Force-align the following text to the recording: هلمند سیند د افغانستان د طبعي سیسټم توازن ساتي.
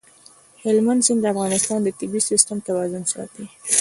هلمند 0.63 1.01
سیند 1.05 1.19
د 1.23 1.25
افغانستان 1.33 1.79
د 1.83 1.89
طبعي 1.99 2.21
سیسټم 2.29 2.57
توازن 2.67 3.03
ساتي. 3.13 3.45